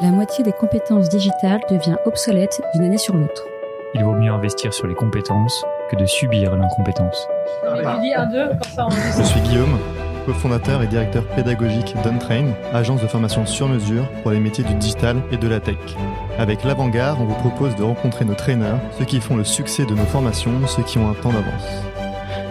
La 0.00 0.10
moitié 0.10 0.42
des 0.42 0.52
compétences 0.52 1.08
digitales 1.08 1.60
devient 1.70 1.96
obsolète 2.06 2.60
d'une 2.74 2.84
année 2.84 2.98
sur 2.98 3.14
l'autre. 3.14 3.44
Il 3.94 4.02
vaut 4.02 4.14
mieux 4.14 4.32
investir 4.32 4.72
sur 4.72 4.86
les 4.86 4.94
compétences 4.94 5.64
que 5.90 5.96
de 5.96 6.06
subir 6.06 6.56
l'incompétence. 6.56 7.28
Je 7.62 9.22
suis 9.22 9.40
Guillaume, 9.40 9.78
cofondateur 10.24 10.82
et 10.82 10.86
directeur 10.86 11.24
pédagogique 11.24 11.94
d'Untrain, 12.02 12.46
agence 12.72 13.02
de 13.02 13.06
formation 13.06 13.44
sur 13.44 13.68
mesure 13.68 14.08
pour 14.22 14.30
les 14.30 14.40
métiers 14.40 14.64
du 14.64 14.74
digital 14.74 15.18
et 15.30 15.36
de 15.36 15.46
la 15.46 15.60
tech. 15.60 15.76
Avec 16.38 16.64
l'Avant-Garde, 16.64 17.18
on 17.20 17.26
vous 17.26 17.34
propose 17.34 17.76
de 17.76 17.82
rencontrer 17.82 18.24
nos 18.24 18.34
traîneurs, 18.34 18.78
ceux 18.98 19.04
qui 19.04 19.20
font 19.20 19.36
le 19.36 19.44
succès 19.44 19.84
de 19.84 19.94
nos 19.94 20.06
formations, 20.06 20.66
ceux 20.66 20.82
qui 20.82 20.98
ont 20.98 21.10
un 21.10 21.14
temps 21.14 21.32
d'avance. 21.32 21.68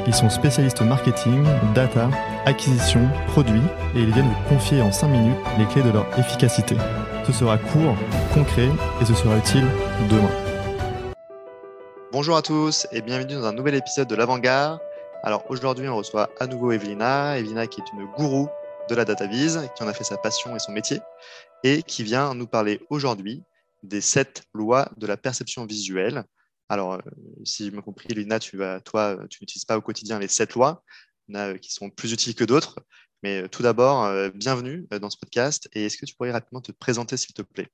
Ils 0.08 0.16
sont 0.16 0.30
spécialistes 0.30 0.82
marketing, 0.82 1.44
data, 1.74 2.10
acquisition, 2.46 3.02
produits, 3.28 3.62
et 3.96 4.00
ils 4.00 4.12
viennent 4.12 4.26
vous 4.26 4.56
confier 4.56 4.82
en 4.82 4.92
5 4.92 5.08
minutes 5.08 5.38
les 5.58 5.66
clés 5.66 5.84
de 5.84 5.92
leur 5.92 6.06
efficacité. 6.18 6.76
Ce 7.26 7.34
sera 7.34 7.58
court, 7.58 7.96
concret 8.34 8.70
et 9.00 9.06
ce 9.06 9.14
sera 9.14 9.38
utile 9.38 9.66
demain. 10.10 10.32
Bonjour 12.12 12.36
à 12.36 12.42
tous 12.42 12.88
et 12.92 13.02
bienvenue 13.02 13.36
dans 13.36 13.46
un 13.46 13.54
nouvel 13.54 13.76
épisode 13.76 14.08
de 14.08 14.16
l'Avant-Garde. 14.16 14.80
Alors 15.24 15.46
aujourd'hui, 15.50 15.88
on 15.88 15.96
reçoit 15.96 16.32
à 16.40 16.48
nouveau 16.48 16.72
Evelina, 16.72 17.38
Evelina 17.38 17.68
qui 17.68 17.80
est 17.80 17.94
une 17.94 18.06
gourou 18.18 18.50
de 18.90 18.96
la 18.96 19.06
data 19.06 19.28
vise, 19.28 19.70
qui 19.76 19.84
en 19.84 19.88
a 19.88 19.94
fait 19.94 20.04
sa 20.04 20.18
passion 20.18 20.56
et 20.56 20.60
son 20.60 20.72
métier, 20.72 21.00
et 21.64 21.84
qui 21.84 22.04
vient 22.04 22.34
nous 22.34 22.48
parler 22.48 22.82
aujourd'hui 22.90 23.44
des 23.84 24.02
sept 24.02 24.44
lois 24.54 24.90
de 24.98 25.06
la 25.06 25.16
perception 25.16 25.66
visuelle. 25.66 26.24
Alors, 26.70 26.94
euh, 26.94 27.00
si 27.46 27.68
je 27.68 27.72
me 27.72 27.82
compris, 27.82 28.14
Lina, 28.14 28.40
tu 28.40 28.60
toi, 28.84 29.18
tu 29.30 29.40
n'utilises 29.42 29.66
pas 29.66 29.78
au 29.78 29.82
quotidien 29.82 30.18
les 30.18 30.28
sept 30.28 30.56
lois, 30.56 30.84
euh, 31.36 31.58
qui 31.58 31.72
sont 31.72 31.90
plus 31.90 32.12
utiles 32.14 32.36
que 32.36 32.44
d'autres. 32.44 32.76
Mais 33.24 33.44
euh, 33.44 33.48
tout 33.48 33.64
d'abord, 33.64 34.12
bienvenue 34.34 34.88
dans 35.00 35.10
ce 35.10 35.18
podcast. 35.18 35.70
Et 35.74 35.86
est-ce 35.86 35.98
que 35.98 36.06
tu 36.06 36.16
pourrais 36.16 36.32
rapidement 36.32 36.62
te 36.62 36.72
présenter, 36.72 37.18
s'il 37.18 37.34
te 37.34 37.42
plaît? 37.42 37.68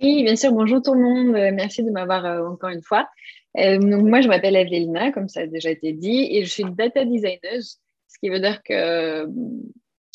Oui, 0.00 0.22
bien 0.22 0.36
sûr. 0.36 0.52
Bonjour 0.52 0.80
tout 0.82 0.94
le 0.94 1.00
monde. 1.00 1.32
Merci 1.54 1.82
de 1.82 1.90
m'avoir 1.90 2.24
encore 2.50 2.70
une 2.70 2.82
fois. 2.82 3.08
donc, 3.56 4.04
moi, 4.04 4.20
je 4.20 4.28
m'appelle 4.28 4.54
Evelina, 4.56 5.10
comme 5.10 5.28
ça 5.28 5.40
a 5.40 5.46
déjà 5.46 5.70
été 5.70 5.92
dit, 5.92 6.28
et 6.30 6.44
je 6.44 6.50
suis 6.50 6.64
data 6.64 7.04
designer, 7.04 7.60
ce 7.60 8.18
qui 8.20 8.28
veut 8.28 8.40
dire 8.40 8.62
que 8.62 9.26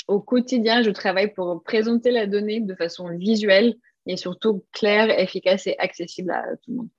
au 0.07 0.19
quotidien, 0.19 0.81
je 0.83 0.89
travaille 0.89 1.33
pour 1.33 1.63
présenter 1.63 2.11
la 2.11 2.27
donnée 2.27 2.59
de 2.59 2.75
façon 2.75 3.09
visuelle 3.17 3.75
et 4.05 4.17
surtout 4.17 4.65
claire, 4.71 5.09
efficace 5.17 5.67
et 5.67 5.77
accessible 5.79 6.31
à 6.31 6.43
tout 6.57 6.71
le 6.71 6.75
monde. 6.75 6.89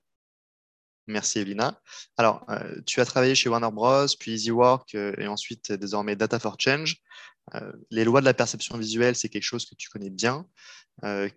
Merci 1.07 1.39
Elina. 1.39 1.79
Alors, 2.17 2.43
euh, 2.49 2.81
tu 2.87 2.99
as 2.99 3.05
travaillé 3.05 3.35
chez 3.35 3.47
Warner 3.47 3.69
Bros, 3.71 4.07
puis 4.19 4.33
EasyWork 4.33 4.95
euh, 4.95 5.13
et 5.19 5.27
ensuite 5.27 5.71
désormais 5.71 6.15
Data 6.15 6.39
for 6.39 6.55
Change. 6.59 6.97
Euh, 7.53 7.71
les 7.91 8.03
lois 8.03 8.21
de 8.21 8.25
la 8.25 8.33
perception 8.33 8.77
visuelle, 8.77 9.15
c'est 9.15 9.29
quelque 9.29 9.43
chose 9.43 9.65
que 9.65 9.75
tu 9.75 9.89
connais 9.89 10.09
bien. 10.09 10.45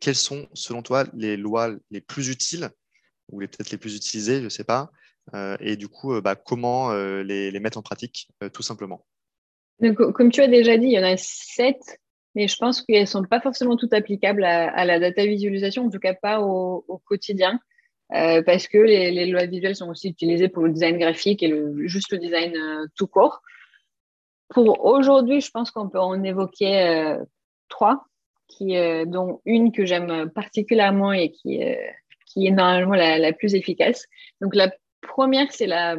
quelles 0.00 0.14
sont, 0.14 0.46
selon 0.54 0.82
toi, 0.82 1.04
les 1.14 1.36
lois 1.36 1.74
les 1.90 2.00
plus 2.00 2.28
utiles 2.28 2.70
ou 3.30 3.40
peut-être 3.40 3.70
les 3.70 3.76
plus 3.76 3.94
utilisées, 3.94 4.38
je 4.38 4.44
ne 4.44 4.48
sais 4.48 4.64
pas, 4.64 4.90
et 5.60 5.76
du 5.76 5.88
coup, 5.88 6.18
bah, 6.22 6.36
comment 6.36 6.92
les, 6.94 7.60
mettre 7.60 7.76
en 7.76 7.82
pratique, 7.82 8.28
tout 8.54 8.62
simplement? 8.62 9.04
Comme 9.96 10.30
tu 10.30 10.40
as 10.40 10.48
déjà 10.48 10.78
dit, 10.78 10.86
il 10.86 10.92
y 10.92 10.98
en 10.98 11.02
a 11.02 11.16
sept, 11.18 12.00
mais 12.34 12.48
je 12.48 12.56
pense 12.56 12.80
qu'elles 12.80 13.02
ne 13.02 13.06
sont 13.06 13.24
pas 13.24 13.40
forcément 13.40 13.76
toutes 13.76 13.92
applicables 13.92 14.44
à, 14.44 14.84
la 14.86 14.98
data 14.98 15.26
visualisation, 15.26 15.86
en 15.86 15.90
tout 15.90 15.98
cas 15.98 16.14
pas 16.14 16.40
au 16.40 17.02
quotidien. 17.04 17.60
Euh, 18.14 18.42
parce 18.42 18.68
que 18.68 18.78
les, 18.78 19.10
les, 19.10 19.26
lois 19.26 19.44
visuelles 19.44 19.76
sont 19.76 19.90
aussi 19.90 20.08
utilisées 20.08 20.48
pour 20.48 20.62
le 20.62 20.72
design 20.72 20.98
graphique 20.98 21.42
et 21.42 21.48
le, 21.48 21.86
juste 21.86 22.10
le 22.10 22.18
design 22.18 22.56
euh, 22.56 22.86
tout 22.96 23.06
court. 23.06 23.42
Pour 24.48 24.84
aujourd'hui, 24.84 25.40
je 25.40 25.50
pense 25.50 25.70
qu'on 25.70 25.88
peut 25.88 26.00
en 26.00 26.22
évoquer 26.22 26.82
euh, 26.82 27.24
trois, 27.68 28.04
qui, 28.48 28.74
dont 29.06 29.42
une 29.44 29.72
que 29.72 29.84
j'aime 29.84 30.30
particulièrement 30.30 31.12
et 31.12 31.30
qui, 31.30 31.60
qui 32.26 32.46
est 32.46 32.50
normalement 32.50 32.94
la, 32.94 33.32
plus 33.34 33.54
efficace. 33.54 34.06
Donc 34.40 34.54
la 34.54 34.72
première, 35.02 35.52
c'est 35.52 35.66
la 35.66 35.96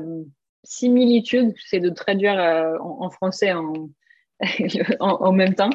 similitude, 0.64 1.53
c'est 1.63 1.79
de 1.79 1.91
traduire 1.91 2.40
en, 2.81 3.09
français 3.12 3.53
en, 3.53 3.90
même 5.31 5.53
temps. 5.53 5.69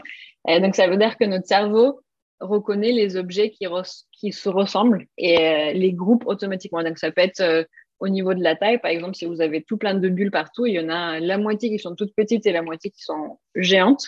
donc 0.48 0.74
ça 0.74 0.88
veut 0.88 0.96
dire 0.96 1.16
que 1.16 1.24
notre 1.26 1.46
cerveau 1.46 2.00
reconnaît 2.40 2.92
les 2.92 3.16
objets 3.16 3.50
qui, 3.50 4.32
se 4.32 4.48
ressemblent 4.48 5.06
et 5.18 5.38
euh, 5.38 5.72
les 5.72 5.92
groupes 5.92 6.26
automatiquement. 6.26 6.82
Donc, 6.82 6.98
ça 6.98 7.10
peut 7.10 7.20
être 7.20 7.40
euh, 7.40 7.64
au 8.00 8.08
niveau 8.08 8.34
de 8.34 8.42
la 8.42 8.56
taille. 8.56 8.78
Par 8.78 8.90
exemple, 8.90 9.14
si 9.14 9.26
vous 9.26 9.40
avez 9.40 9.62
tout 9.62 9.76
plein 9.76 9.94
de 9.94 10.08
bulles 10.08 10.30
partout, 10.30 10.66
il 10.66 10.74
y 10.74 10.80
en 10.80 10.88
a 10.88 11.20
la 11.20 11.38
moitié 11.38 11.70
qui 11.70 11.78
sont 11.78 11.94
toutes 11.94 12.14
petites 12.14 12.46
et 12.46 12.52
la 12.52 12.62
moitié 12.62 12.90
qui 12.90 13.02
sont 13.02 13.38
géantes. 13.54 14.06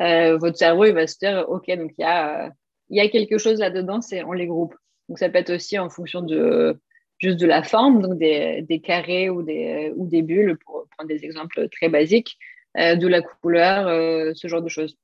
Euh, 0.00 0.36
votre 0.36 0.56
cerveau, 0.56 0.84
il 0.84 0.94
va 0.94 1.06
se 1.06 1.18
dire, 1.18 1.44
OK, 1.48 1.66
donc 1.76 1.92
il 1.98 2.02
y 2.02 2.04
a, 2.04 2.50
il 2.90 2.96
y 2.96 3.00
a 3.00 3.08
quelque 3.08 3.38
chose 3.38 3.58
là-dedans, 3.58 4.00
on 4.26 4.32
les 4.32 4.46
groupe. 4.46 4.74
Donc, 5.08 5.18
ça 5.18 5.28
peut 5.28 5.38
être 5.38 5.54
aussi 5.54 5.78
en 5.78 5.90
fonction 5.90 6.22
de 6.22 6.80
juste 7.18 7.38
de 7.38 7.46
la 7.46 7.62
forme, 7.62 8.02
donc 8.02 8.18
des, 8.18 8.62
des 8.62 8.80
carrés 8.80 9.30
ou 9.30 9.42
des, 9.42 9.92
ou 9.96 10.06
des 10.06 10.22
bulles, 10.22 10.58
pour 10.64 10.86
prendre 10.96 11.08
des 11.08 11.24
exemples 11.24 11.68
très 11.68 11.88
basiques, 11.88 12.36
de 12.76 13.06
la 13.06 13.22
couleur, 13.22 14.34
ce 14.34 14.48
genre 14.48 14.62
de 14.62 14.68
choses. 14.68 14.96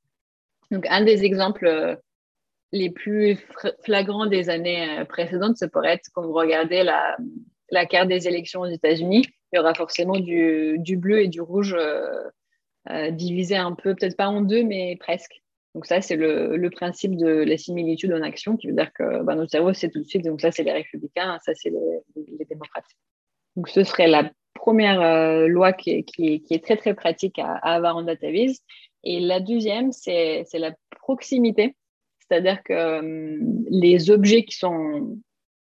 Donc, 0.71 0.87
un 0.89 1.05
des 1.05 1.25
exemples 1.25 1.99
les 2.73 2.91
plus 2.91 3.39
flagrants 3.85 4.27
des 4.27 4.49
années 4.49 5.01
euh, 5.01 5.05
précédentes, 5.05 5.57
ça 5.57 5.69
pourrait 5.69 5.95
être 5.95 6.09
quand 6.13 6.23
vous 6.23 6.33
regardez 6.33 6.83
la, 6.83 7.17
la 7.71 7.87
carte 7.87 8.09
des 8.09 8.29
élections 8.29 8.61
aux 8.61 8.67
États-Unis, 8.67 9.25
il 9.53 9.57
y 9.57 9.59
aura 9.59 9.75
forcément 9.75 10.19
du, 10.19 10.97
bleu 10.97 11.23
et 11.23 11.29
du 11.29 11.41
rouge 11.41 11.75
euh, 11.79 12.23
euh, 12.91 13.11
divisés 13.11 13.57
un 13.57 13.73
peu, 13.73 13.95
peut-être 13.95 14.17
pas 14.17 14.29
en 14.29 14.41
deux, 14.41 14.63
mais 14.63 14.97
presque. 14.99 15.43
Donc 15.75 15.87
ça, 15.87 16.01
c'est 16.01 16.17
le, 16.17 16.69
principe 16.71 17.17
de 17.17 17.27
la 17.27 17.57
similitude 17.57 18.13
en 18.13 18.23
action, 18.23 18.57
qui 18.57 18.67
veut 18.67 18.73
dire 18.73 18.93
que 18.93 19.23
bah, 19.23 19.35
notre 19.35 19.51
cerveau, 19.51 19.73
c'est 19.73 19.91
tout 19.91 20.01
de 20.01 20.07
suite, 20.07 20.25
donc 20.25 20.41
ça, 20.41 20.51
c'est 20.51 20.65
les 20.65 20.73
républicains, 20.73 21.39
ça, 21.45 21.53
c'est 21.55 21.71
les, 21.71 22.45
démocrates. 22.45 22.85
Donc 23.57 23.69
ce 23.69 23.85
serait 23.85 24.09
la 24.09 24.31
première 24.55 25.01
euh, 25.01 25.47
loi 25.47 25.73
qui, 25.73 26.05
est 26.19 26.65
très, 26.65 26.77
très 26.77 26.95
pratique 26.95 27.39
à, 27.39 27.55
à 27.55 27.75
avoir 27.75 27.97
en 27.97 28.03
database. 28.03 28.61
Et 29.05 29.21
la 29.21 29.41
deuxième, 29.41 29.93
c'est 29.93 30.45
la 30.55 30.73
proximité. 30.91 31.77
C'est-à-dire 32.31 32.63
que 32.63 32.73
euh, 32.73 33.39
les 33.71 34.11
objets 34.11 34.45
qui 34.45 34.57
sont 34.57 35.19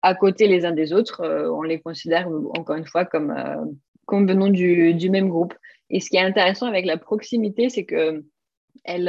à 0.04 0.16
côté 0.16 0.48
les 0.48 0.66
uns 0.66 0.74
des 0.74 0.94
autres, 0.94 1.22
euh, 1.22 1.50
on 1.52 1.64
les 1.64 1.80
considère 1.80 2.28
encore 2.28 2.76
une 2.76 2.86
fois 2.86 3.06
comme, 3.06 3.32
euh, 3.32 3.56
venant 4.12 4.50
du, 4.50 5.10
même 5.10 5.30
groupe. 5.30 5.56
Et 5.90 6.00
ce 6.00 6.10
qui 6.10 6.18
est 6.18 6.22
intéressant 6.22 6.68
avec 6.68 6.86
la 6.86 6.98
proximité, 6.98 7.70
c'est 7.70 7.86
que 7.86 8.24
elle, 8.84 9.08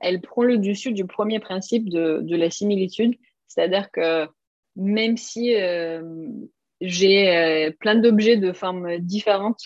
elle 0.00 0.20
prend 0.22 0.42
le 0.42 0.56
dessus 0.56 0.92
du 0.92 1.04
premier 1.04 1.40
principe 1.40 1.90
de, 1.90 2.36
la 2.36 2.50
similitude. 2.50 3.16
C'est-à-dire 3.48 3.90
que 3.90 4.26
même 4.76 5.16
si 5.16 5.52
j'ai 6.80 7.70
plein 7.80 7.96
d'objets 7.96 8.36
de 8.36 8.52
formes 8.52 8.98
différentes, 8.98 9.62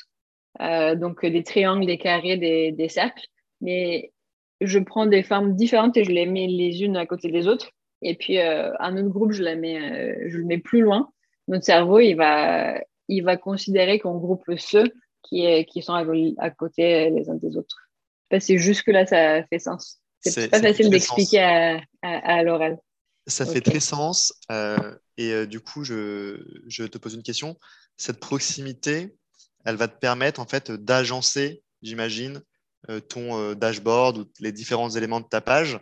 donc 0.58 1.24
des 1.24 1.44
triangles, 1.44 1.86
des 1.86 1.98
carrés, 1.98 2.72
des 2.72 2.88
cercles, 2.88 3.26
mais 3.60 4.12
je 4.60 4.78
prends 4.78 5.06
des 5.06 5.22
formes 5.22 5.54
différentes 5.54 5.96
et 5.96 6.04
je 6.04 6.10
les 6.10 6.26
mets 6.26 6.46
les 6.46 6.82
unes 6.82 6.96
à 6.96 7.06
côté 7.06 7.30
des 7.30 7.46
autres. 7.46 7.70
Et 8.04 8.14
puis, 8.14 8.38
euh, 8.38 8.70
un 8.78 8.96
autre 8.96 9.08
groupe, 9.08 9.32
je, 9.32 9.42
la 9.42 9.56
mets, 9.56 9.80
euh, 9.80 10.28
je 10.28 10.38
le 10.38 10.44
mets 10.44 10.58
plus 10.58 10.80
loin. 10.80 11.10
Notre 11.48 11.64
cerveau, 11.64 11.98
il 11.98 12.14
va, 12.14 12.80
il 13.08 13.22
va 13.22 13.36
considérer 13.36 13.98
qu'on 13.98 14.16
groupe 14.16 14.44
ceux 14.56 14.92
qui, 15.22 15.64
qui 15.66 15.82
sont 15.82 15.94
à, 15.94 16.50
côté 16.50 17.10
les 17.10 17.28
uns 17.28 17.34
des 17.34 17.56
autres. 17.56 17.76
C'est 18.38 18.58
jusque-là, 18.58 19.06
ça 19.06 19.44
fait 19.44 19.58
sens. 19.58 20.00
C'est 20.20 20.48
pas 20.48 20.60
facile 20.60 20.90
d'expliquer 20.90 21.40
à, 21.40 21.80
à, 22.02 22.42
l'oral. 22.42 22.78
Ça 23.26 23.46
fait 23.46 23.60
très 23.60 23.80
sens. 23.80 24.32
Euh, 24.50 24.96
et 25.16 25.46
du 25.46 25.60
coup, 25.60 25.84
je, 25.84 26.40
je, 26.66 26.84
te 26.84 26.98
pose 26.98 27.14
une 27.14 27.22
question. 27.22 27.56
Cette 27.96 28.20
proximité, 28.20 29.16
elle 29.64 29.76
va 29.76 29.88
te 29.88 29.98
permettre 29.98 30.40
en 30.40 30.46
fait 30.46 30.70
d'agencer, 30.70 31.62
j'imagine, 31.82 32.42
euh, 32.90 33.00
ton 33.00 33.38
euh, 33.38 33.54
dashboard 33.54 34.18
ou 34.18 34.24
les 34.40 34.52
différents 34.52 34.90
éléments 34.90 35.20
de 35.20 35.26
ta 35.26 35.40
page. 35.40 35.78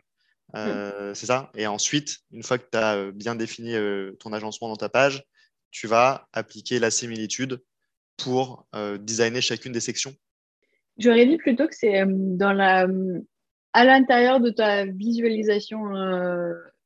Euh, 0.57 1.11
mm. 1.11 1.15
C'est 1.15 1.27
ça 1.27 1.51
Et 1.55 1.67
ensuite, 1.67 2.19
une 2.31 2.43
fois 2.43 2.59
que 2.59 2.69
tu 2.71 2.79
as 2.79 3.11
bien 3.13 3.35
défini 3.35 3.75
ton 4.19 4.33
agencement 4.33 4.69
dans 4.69 4.77
ta 4.77 4.89
page, 4.89 5.25
tu 5.71 5.87
vas 5.87 6.29
appliquer 6.33 6.79
la 6.79 6.91
similitude 6.91 7.63
pour 8.17 8.67
designer 9.01 9.41
chacune 9.41 9.73
des 9.73 9.81
sections 9.81 10.15
J'aurais 10.99 11.25
dit 11.25 11.39
plutôt 11.39 11.67
que 11.67 11.75
c'est 11.75 12.05
dans 12.07 12.53
la, 12.53 12.87
à 13.73 13.85
l'intérieur 13.85 14.41
de 14.41 14.51
ta 14.51 14.85
visualisation 14.85 15.81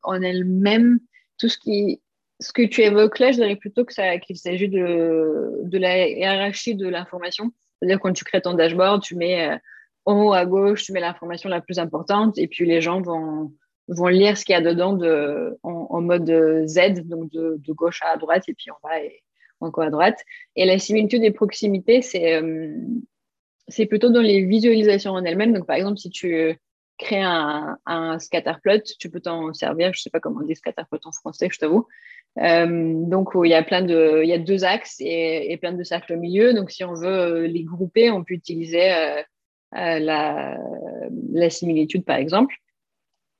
en 0.02 0.22
elle-même, 0.22 1.00
tout 1.38 1.48
ce 1.48 1.58
qui, 1.58 2.00
ce 2.40 2.52
que 2.52 2.62
tu 2.62 2.82
évoques 2.82 3.18
là, 3.18 3.32
je 3.32 3.38
dirais 3.38 3.56
plutôt 3.56 3.84
que 3.84 3.92
ça, 3.92 4.18
qu'il 4.18 4.36
s'agit 4.36 4.68
de, 4.68 5.62
de 5.64 5.78
la 5.78 6.08
hiérarchie 6.08 6.74
de 6.74 6.88
l'information. 6.88 7.52
C'est-à-dire 7.78 8.00
quand 8.00 8.12
tu 8.12 8.24
crées 8.24 8.40
ton 8.40 8.54
dashboard, 8.54 9.02
tu 9.02 9.16
mets 9.16 9.58
en 10.06 10.22
haut 10.22 10.32
à 10.32 10.46
gauche, 10.46 10.84
tu 10.84 10.92
mets 10.92 11.00
l'information 11.00 11.48
la 11.48 11.60
plus 11.60 11.78
importante 11.78 12.38
et 12.38 12.48
puis 12.48 12.64
les 12.64 12.80
gens 12.80 13.00
vont, 13.02 13.52
vont 13.88 14.06
lire 14.06 14.38
ce 14.38 14.44
qu'il 14.44 14.54
y 14.54 14.56
a 14.56 14.62
dedans 14.62 14.94
de, 14.94 15.58
en, 15.62 16.00
mode 16.00 16.64
Z, 16.66 17.02
donc 17.04 17.30
de, 17.32 17.60
gauche 17.72 18.00
à 18.02 18.16
droite 18.16 18.44
et 18.48 18.54
puis 18.54 18.70
en 18.70 18.76
bas 18.82 19.00
et 19.00 19.22
encore 19.60 19.84
à 19.84 19.90
droite. 19.90 20.18
Et 20.54 20.64
la 20.64 20.78
similitude 20.78 21.22
des 21.22 21.32
proximités, 21.32 22.02
c'est 22.02 22.34
euh, 22.34 22.72
c'est 23.68 23.86
plutôt 23.86 24.10
dans 24.10 24.22
les 24.22 24.44
visualisations 24.44 25.12
en 25.12 25.24
elles-mêmes. 25.24 25.52
Donc, 25.52 25.66
par 25.66 25.76
exemple, 25.76 25.98
si 25.98 26.10
tu, 26.10 26.56
créer 26.98 27.22
un, 27.22 28.18
scatterplot, 28.18 28.82
tu 28.98 29.10
peux 29.10 29.20
t'en 29.20 29.52
servir. 29.52 29.92
Je 29.92 29.98
ne 29.98 30.02
sais 30.02 30.10
pas 30.10 30.20
comment 30.20 30.40
on 30.42 30.46
dit 30.46 30.54
scatterplot 30.54 31.00
en 31.04 31.12
français, 31.12 31.48
je 31.50 31.58
t'avoue. 31.58 31.86
Euh, 32.38 32.92
donc, 33.06 33.30
il 33.42 33.50
y 33.50 33.54
a 33.54 33.62
plein 33.62 33.82
de, 33.82 34.20
il 34.22 34.28
y 34.28 34.32
a 34.32 34.38
deux 34.38 34.64
axes 34.64 34.96
et, 35.00 35.56
plein 35.60 35.72
de 35.72 35.82
cercles 35.82 36.14
au 36.14 36.18
milieu. 36.18 36.54
Donc, 36.54 36.70
si 36.70 36.84
on 36.84 36.94
veut 36.94 37.46
les 37.46 37.64
grouper, 37.64 38.10
on 38.10 38.24
peut 38.24 38.34
utiliser 38.34 38.92
euh, 38.92 39.20
euh, 39.20 39.22
la, 39.72 40.58
la, 41.32 41.50
similitude, 41.50 42.04
par 42.04 42.16
exemple. 42.16 42.54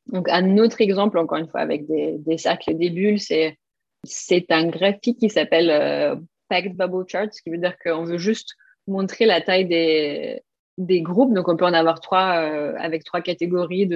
Donc, 0.07 0.29
un 0.29 0.59
autre 0.59 0.81
exemple, 0.81 1.19
encore 1.19 1.39
une 1.39 1.49
fois, 1.49 1.61
avec 1.61 1.87
des, 1.87 2.39
cercles 2.39 2.73
et 2.73 2.75
des 2.75 2.91
bulles, 2.91 3.21
c'est, 3.21 3.59
c'est 4.05 4.51
un 4.51 4.69
graphique 4.69 5.19
qui 5.19 5.31
s'appelle 5.31 5.71
euh, 5.71 6.17
Packed 6.49 6.77
Bubble 6.77 7.09
Chart, 7.09 7.33
ce 7.33 7.43
qui 7.43 7.51
veut 7.51 7.59
dire 7.59 7.77
qu'on 7.79 8.05
veut 8.05 8.19
juste 8.19 8.55
montrer 8.87 9.27
la 9.27 9.41
taille 9.41 9.67
des, 9.67 10.43
des 10.79 11.01
groupes. 11.01 11.35
Donc, 11.35 11.49
on 11.49 11.57
peut 11.57 11.65
en 11.65 11.75
avoir 11.75 12.01
trois 12.01 12.41
euh, 12.41 12.75
avec 12.79 13.05
trois 13.05 13.21
catégories. 13.21 13.89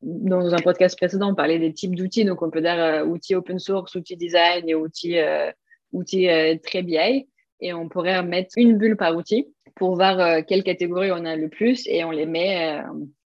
Dans 0.00 0.54
un 0.54 0.58
podcast 0.58 0.96
précédent, 0.96 1.32
on 1.32 1.34
parlait 1.34 1.58
des 1.58 1.72
types 1.72 1.94
d'outils. 1.94 2.24
Donc, 2.24 2.42
on 2.42 2.50
peut 2.50 2.60
dire 2.60 2.78
euh, 2.78 3.04
outils 3.04 3.34
open 3.34 3.58
source, 3.58 3.94
outils 3.94 4.16
design 4.16 4.68
et 4.68 4.74
outils, 4.74 5.18
euh, 5.18 5.50
outils 5.92 6.28
très 6.62 6.82
BI. 6.82 7.28
Et 7.60 7.72
on 7.72 7.88
pourrait 7.88 8.22
mettre 8.22 8.52
une 8.56 8.76
bulle 8.76 8.96
par 8.96 9.16
outil 9.16 9.48
pour 9.78 9.94
voir 9.96 10.44
quelle 10.46 10.62
catégorie 10.62 11.10
on 11.12 11.24
a 11.24 11.36
le 11.36 11.48
plus 11.48 11.86
et 11.86 12.04
on 12.04 12.10
les 12.10 12.26
met, 12.26 12.82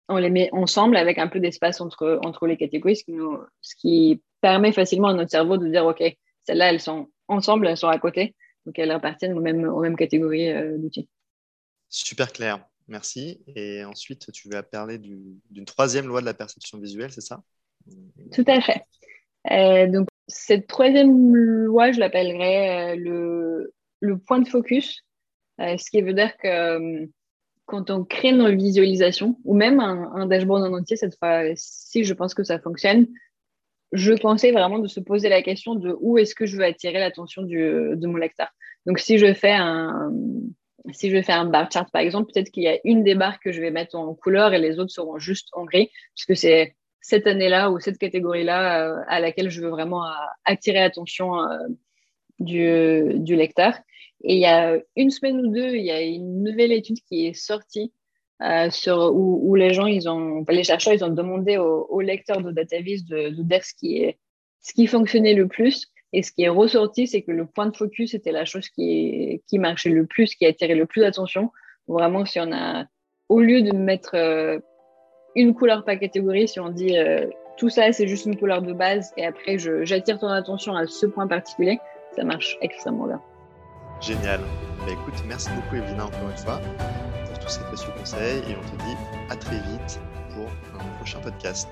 on 0.07 0.17
les 0.17 0.29
met 0.29 0.49
ensemble 0.51 0.97
avec 0.97 1.17
un 1.17 1.27
peu 1.27 1.39
d'espace 1.39 1.81
entre, 1.81 2.19
entre 2.23 2.47
les 2.47 2.57
catégories, 2.57 2.95
ce 2.95 3.03
qui, 3.03 3.13
nous, 3.13 3.37
ce 3.61 3.75
qui 3.75 4.21
permet 4.41 4.71
facilement 4.71 5.09
à 5.09 5.13
notre 5.13 5.31
cerveau 5.31 5.57
de 5.57 5.67
dire 5.67 5.85
OK, 5.85 6.01
celles-là, 6.45 6.69
elles 6.69 6.81
sont 6.81 7.09
ensemble, 7.27 7.67
elles 7.67 7.77
sont 7.77 7.87
à 7.87 7.99
côté. 7.99 8.35
Donc, 8.65 8.79
elles 8.79 8.91
appartiennent 8.91 9.37
aux 9.37 9.41
mêmes, 9.41 9.67
aux 9.67 9.81
mêmes 9.81 9.95
catégories 9.95 10.51
d'outils. 10.77 11.07
Super 11.89 12.31
clair. 12.31 12.65
Merci. 12.87 13.41
Et 13.55 13.83
ensuite, 13.83 14.31
tu 14.31 14.49
vas 14.49 14.63
parler 14.63 14.97
d'une 14.97 15.65
troisième 15.65 16.07
loi 16.07 16.21
de 16.21 16.25
la 16.25 16.33
perception 16.33 16.79
visuelle, 16.79 17.11
c'est 17.11 17.21
ça? 17.21 17.43
Tout 18.31 18.45
à 18.47 18.61
fait. 18.61 18.83
Euh, 19.51 19.87
donc, 19.87 20.07
cette 20.27 20.67
troisième 20.67 21.35
loi, 21.35 21.91
je 21.91 21.99
l'appellerais 21.99 22.93
euh, 22.93 22.95
le, 22.97 23.73
le, 24.01 24.17
point 24.17 24.39
de 24.39 24.47
focus, 24.47 25.05
euh, 25.59 25.77
ce 25.77 25.89
qui 25.89 26.01
veut 26.01 26.13
dire 26.13 26.35
que 26.37 27.07
quand 27.65 27.89
on 27.89 28.05
crée 28.05 28.31
nos 28.31 28.49
visualisations, 28.55 29.37
ou 29.43 29.53
même 29.53 29.79
un, 29.79 30.25
dashboard 30.25 30.63
en 30.63 30.73
entier, 30.73 30.95
cette 30.95 31.17
fois 31.17 31.43
si 31.55 32.05
je 32.05 32.13
pense 32.13 32.33
que 32.33 32.43
ça 32.43 32.59
fonctionne, 32.59 33.07
je 33.91 34.13
conseille 34.13 34.51
vraiment 34.51 34.79
de 34.79 34.87
se 34.87 34.99
poser 34.99 35.29
la 35.29 35.41
question 35.41 35.75
de 35.75 35.95
où 35.99 36.17
est-ce 36.17 36.35
que 36.35 36.45
je 36.45 36.57
veux 36.57 36.63
attirer 36.63 36.99
l'attention 36.99 37.41
de 37.41 38.05
mon 38.07 38.17
lecteur. 38.17 38.47
Donc, 38.85 38.99
si 38.99 39.17
je 39.17 39.33
fais 39.33 39.51
un, 39.51 40.11
si 40.93 41.09
je 41.09 41.21
fais 41.21 41.33
un 41.33 41.45
bar 41.45 41.69
chart, 41.71 41.89
par 41.91 42.01
exemple, 42.01 42.31
peut-être 42.31 42.49
qu'il 42.51 42.63
y 42.63 42.67
a 42.67 42.79
une 42.83 43.03
des 43.03 43.15
barres 43.15 43.39
que 43.39 43.51
je 43.51 43.61
vais 43.61 43.71
mettre 43.71 43.95
en 43.95 44.13
couleur 44.13 44.53
et 44.53 44.59
les 44.59 44.79
autres 44.79 44.91
seront 44.91 45.19
juste 45.19 45.49
en 45.53 45.65
gris, 45.65 45.89
puisque 46.15 46.39
c'est 46.39 46.75
cette 47.01 47.27
année-là 47.27 47.71
ou 47.71 47.79
cette 47.79 47.97
catégorie-là 47.97 48.81
euh, 48.83 49.01
à 49.07 49.19
laquelle 49.19 49.49
je 49.49 49.61
veux 49.61 49.69
vraiment 49.69 50.05
euh, 50.05 50.13
attirer 50.45 50.79
l'attention 50.79 51.39
euh, 51.39 51.57
du, 52.39 53.35
lecteur. 53.35 53.73
Et 54.23 54.35
il 54.35 54.39
y 54.39 54.45
a 54.45 54.77
une 54.95 55.09
semaine 55.09 55.39
ou 55.45 55.53
deux, 55.53 55.75
il 55.75 55.85
y 55.85 55.91
a 55.91 56.01
une 56.01 56.43
nouvelle 56.43 56.71
étude 56.71 56.97
qui 57.07 57.27
est 57.27 57.33
sortie 57.33 57.91
sur, 58.69 59.13
où, 59.15 59.55
les 59.55 59.73
gens, 59.73 59.87
ils 59.87 60.09
ont, 60.09 60.43
les 60.49 60.63
chercheurs, 60.63 60.93
ils 60.93 61.03
ont 61.03 61.09
demandé 61.09 61.57
aux, 61.57 62.01
lecteurs 62.01 62.41
de 62.41 62.51
DataVis 62.51 63.03
de, 63.03 63.29
de 63.29 63.43
dire 63.43 63.63
ce 63.63 63.73
qui, 63.73 63.97
est, 63.97 64.17
ce 64.61 64.73
qui 64.73 64.87
fonctionnait 64.87 65.33
le 65.33 65.47
plus. 65.47 65.91
Et 66.13 66.23
ce 66.23 66.31
qui 66.31 66.43
est 66.43 66.49
ressorti, 66.49 67.07
c'est 67.07 67.21
que 67.21 67.31
le 67.31 67.45
point 67.45 67.67
de 67.67 67.75
focus 67.75 68.13
était 68.13 68.31
la 68.31 68.45
chose 68.45 68.69
qui, 68.69 69.41
qui 69.47 69.59
marchait 69.59 69.89
le 69.89 70.05
plus, 70.05 70.35
qui 70.35 70.45
attirait 70.45 70.75
le 70.75 70.85
plus 70.85 71.01
d'attention. 71.01 71.51
Vraiment, 71.87 72.25
si 72.25 72.39
on 72.39 72.51
a, 72.51 72.85
au 73.29 73.41
lieu 73.41 73.61
de 73.61 73.71
mettre 73.73 74.15
euh, 74.15 74.59
une 75.35 75.53
couleur 75.53 75.83
par 75.83 75.99
catégorie, 75.99 76.47
si 76.47 76.59
on 76.59 76.69
dit 76.69 76.97
euh, 76.97 77.27
tout 77.57 77.69
ça, 77.69 77.91
c'est 77.91 78.07
juste 78.07 78.25
une 78.25 78.37
couleur 78.37 78.61
de 78.61 78.73
base 78.73 79.13
et 79.17 79.25
après 79.25 79.57
j'attire 79.57 80.19
ton 80.19 80.27
attention 80.27 80.75
à 80.75 80.87
ce 80.87 81.05
point 81.05 81.27
particulier, 81.27 81.79
ça 82.15 82.23
marche 82.23 82.57
extrêmement 82.61 83.07
bien. 83.07 83.21
Génial. 84.01 84.39
Bah, 84.79 84.91
écoute, 84.91 85.23
merci 85.27 85.49
beaucoup 85.51 85.75
Evelyna 85.75 86.05
encore 86.05 86.29
une 86.29 86.37
fois 86.37 86.59
pour 87.27 87.39
tous 87.39 87.49
ces 87.49 87.61
précieux 87.61 87.91
conseils 87.97 88.39
et 88.49 88.55
on 88.55 88.77
te 88.77 88.83
dit 88.83 88.97
à 89.29 89.35
très 89.35 89.57
vite 89.57 89.99
pour 90.33 90.47
un 90.79 90.97
prochain 90.97 91.19
podcast. 91.19 91.67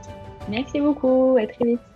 Merci 0.49 0.79
beaucoup, 0.79 1.37
à 1.39 1.47
très 1.47 1.65
vite. 1.65 1.94